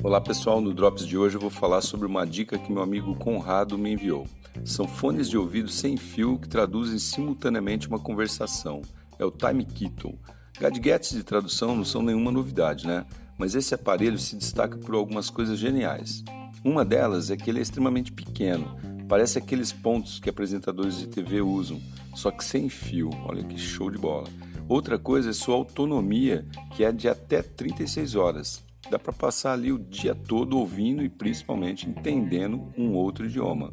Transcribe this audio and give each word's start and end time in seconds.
Olá 0.00 0.20
pessoal, 0.20 0.60
no 0.60 0.72
Drops 0.72 1.04
de 1.04 1.18
hoje 1.18 1.36
eu 1.36 1.40
vou 1.40 1.50
falar 1.50 1.80
sobre 1.80 2.06
uma 2.06 2.24
dica 2.24 2.56
que 2.56 2.70
meu 2.70 2.82
amigo 2.82 3.16
Conrado 3.16 3.76
me 3.76 3.90
enviou. 3.90 4.28
São 4.64 4.86
fones 4.86 5.28
de 5.28 5.36
ouvido 5.36 5.68
sem 5.68 5.96
fio 5.96 6.38
que 6.38 6.48
traduzem 6.48 7.00
simultaneamente 7.00 7.88
uma 7.88 7.98
conversação. 7.98 8.80
É 9.18 9.24
o 9.24 9.30
Time 9.32 9.64
Kitten. 9.64 10.16
Gadgets 10.60 11.10
de 11.10 11.24
tradução 11.24 11.74
não 11.74 11.84
são 11.84 12.00
nenhuma 12.00 12.30
novidade, 12.30 12.86
né? 12.86 13.04
Mas 13.36 13.56
esse 13.56 13.74
aparelho 13.74 14.20
se 14.20 14.36
destaca 14.36 14.78
por 14.78 14.94
algumas 14.94 15.30
coisas 15.30 15.58
geniais. 15.58 16.22
Uma 16.64 16.84
delas 16.84 17.28
é 17.32 17.36
que 17.36 17.50
ele 17.50 17.58
é 17.58 17.62
extremamente 17.62 18.12
pequeno, 18.12 18.76
parece 19.08 19.38
aqueles 19.38 19.72
pontos 19.72 20.20
que 20.20 20.30
apresentadores 20.30 20.96
de 20.96 21.08
TV 21.08 21.40
usam, 21.40 21.80
só 22.14 22.30
que 22.30 22.44
sem 22.44 22.68
fio. 22.68 23.10
Olha 23.24 23.42
que 23.42 23.58
show 23.58 23.90
de 23.90 23.98
bola. 23.98 24.28
Outra 24.68 24.96
coisa 24.96 25.30
é 25.30 25.32
sua 25.32 25.56
autonomia, 25.56 26.46
que 26.76 26.84
é 26.84 26.92
de 26.92 27.08
até 27.08 27.42
36 27.42 28.14
horas 28.14 28.67
dá 28.90 28.98
para 28.98 29.12
passar 29.12 29.52
ali 29.52 29.72
o 29.72 29.78
dia 29.78 30.14
todo 30.14 30.58
ouvindo 30.58 31.02
e 31.02 31.08
principalmente 31.08 31.88
entendendo 31.88 32.72
um 32.76 32.94
outro 32.94 33.26
idioma. 33.26 33.72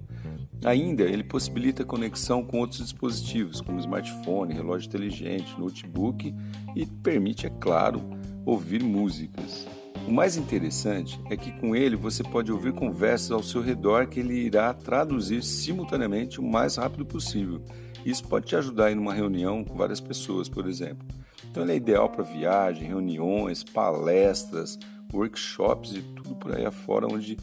Ainda, 0.64 1.04
ele 1.04 1.24
possibilita 1.24 1.84
conexão 1.84 2.44
com 2.44 2.60
outros 2.60 2.80
dispositivos, 2.80 3.62
como 3.62 3.80
smartphone, 3.80 4.54
relógio 4.54 4.88
inteligente, 4.88 5.60
notebook 5.60 6.34
e 6.76 6.86
permite, 6.86 7.46
é 7.46 7.50
claro, 7.50 8.02
ouvir 8.46 8.82
músicas. 8.82 9.68
O 10.08 10.12
mais 10.12 10.38
interessante 10.38 11.20
é 11.30 11.36
que 11.36 11.52
com 11.60 11.76
ele 11.76 11.96
você 11.96 12.24
pode 12.24 12.52
ouvir 12.52 12.74
conversas 12.74 13.32
ao 13.32 13.42
seu 13.42 13.62
redor 13.62 14.08
que 14.08 14.20
ele 14.20 14.36
irá 14.36 14.74
traduzir 14.74 15.44
simultaneamente 15.44 16.40
o 16.40 16.44
mais 16.44 16.76
rápido 16.76 17.06
possível. 17.06 17.64
Isso 18.06 18.24
pode 18.28 18.46
te 18.46 18.56
ajudar 18.56 18.92
em 18.92 18.98
uma 18.98 19.14
reunião 19.14 19.64
com 19.64 19.74
várias 19.74 20.00
pessoas, 20.00 20.48
por 20.48 20.68
exemplo. 20.68 21.08
Então 21.50 21.64
ele 21.64 21.72
é 21.72 21.76
ideal 21.76 22.08
para 22.10 22.24
viagem, 22.24 22.88
reuniões, 22.88 23.64
palestras, 23.64 24.78
workshops 25.16 25.94
e 25.94 26.02
tudo 26.02 26.36
por 26.36 26.56
aí 26.56 26.66
afora 26.66 27.08
onde 27.08 27.38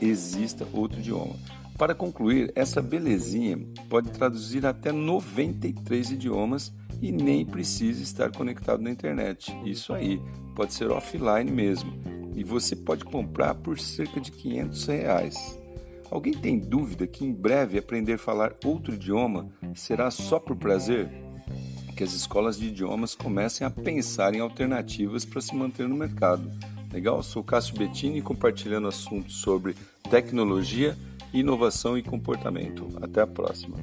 exista 0.00 0.66
outro 0.72 0.98
idioma. 0.98 1.34
Para 1.78 1.94
concluir, 1.94 2.52
essa 2.54 2.80
belezinha 2.80 3.58
pode 3.88 4.10
traduzir 4.10 4.64
até 4.64 4.92
93 4.92 6.12
idiomas 6.12 6.72
e 7.02 7.10
nem 7.10 7.44
precisa 7.44 8.02
estar 8.02 8.30
conectado 8.30 8.80
na 8.82 8.90
internet. 8.90 9.52
Isso 9.64 9.92
aí, 9.92 10.20
pode 10.54 10.72
ser 10.72 10.90
offline 10.90 11.50
mesmo. 11.50 11.92
E 12.36 12.44
você 12.44 12.76
pode 12.76 13.04
comprar 13.04 13.54
por 13.54 13.78
cerca 13.78 14.20
de 14.20 14.30
500 14.30 14.86
reais. 14.86 15.64
Alguém 16.10 16.32
tem 16.32 16.58
dúvida 16.58 17.06
que 17.06 17.24
em 17.24 17.32
breve 17.32 17.78
aprender 17.78 18.14
a 18.14 18.18
falar 18.18 18.54
outro 18.64 18.94
idioma 18.94 19.48
será 19.74 20.10
só 20.10 20.38
por 20.38 20.56
prazer? 20.56 21.10
Que 21.96 22.04
as 22.04 22.12
escolas 22.12 22.56
de 22.56 22.68
idiomas 22.68 23.14
comecem 23.14 23.66
a 23.66 23.70
pensar 23.70 24.34
em 24.34 24.40
alternativas 24.40 25.24
para 25.24 25.40
se 25.40 25.54
manter 25.54 25.88
no 25.88 25.96
mercado. 25.96 26.50
Legal? 26.94 27.20
Sou 27.24 27.42
Cássio 27.42 27.76
Bettini 27.76 28.22
compartilhando 28.22 28.86
assuntos 28.86 29.34
sobre 29.38 29.74
tecnologia, 30.08 30.96
inovação 31.32 31.98
e 31.98 32.02
comportamento. 32.04 32.88
Até 33.02 33.20
a 33.20 33.26
próxima! 33.26 33.76